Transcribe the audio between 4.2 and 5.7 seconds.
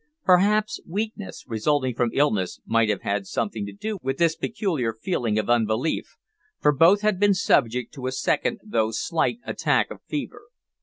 peculiar feeling of